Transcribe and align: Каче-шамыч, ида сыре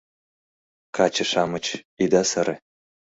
Каче-шамыч, 0.95 1.65
ида 2.03 2.21
сыре 2.31 2.55